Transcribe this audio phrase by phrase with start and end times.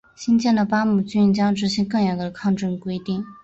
[0.15, 3.23] 新建的巴姆郡将执行更严格的抗震规定。